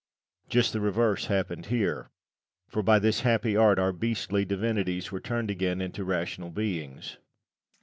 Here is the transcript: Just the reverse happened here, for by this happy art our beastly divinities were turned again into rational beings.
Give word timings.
Just 0.49 0.73
the 0.73 0.79
reverse 0.81 1.27
happened 1.27 1.67
here, 1.67 2.09
for 2.67 2.81
by 2.81 2.97
this 2.97 3.19
happy 3.19 3.55
art 3.55 3.77
our 3.77 3.93
beastly 3.93 4.43
divinities 4.45 5.11
were 5.11 5.21
turned 5.21 5.51
again 5.51 5.79
into 5.79 6.03
rational 6.03 6.49
beings. 6.49 7.19